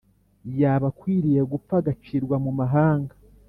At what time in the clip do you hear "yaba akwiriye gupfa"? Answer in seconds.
0.61-1.73